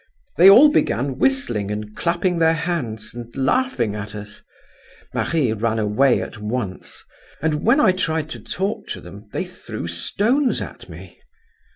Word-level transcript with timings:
They 0.37 0.49
all 0.49 0.69
began 0.71 1.19
whistling 1.19 1.69
and 1.69 1.95
clapping 1.95 2.39
their 2.39 2.55
hands, 2.55 3.13
and 3.13 3.29
laughing 3.35 3.93
at 3.95 4.15
us. 4.15 4.41
Marie 5.13 5.53
ran 5.53 5.77
away 5.77 6.23
at 6.23 6.39
once; 6.39 7.03
and 7.39 7.63
when 7.63 7.79
I 7.79 7.91
tried 7.91 8.27
to 8.31 8.39
talk 8.39 8.87
to 8.87 8.99
them, 8.99 9.29
they 9.31 9.45
threw 9.45 9.85
stones 9.85 10.59
at 10.59 10.89
me. 10.89 11.19